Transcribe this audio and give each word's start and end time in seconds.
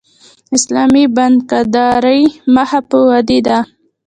اسلامي 0.57 1.03
بانکداري 1.15 2.21
مخ 2.53 2.71
په 2.89 2.97
ودې 3.07 3.39
ده 3.47 3.57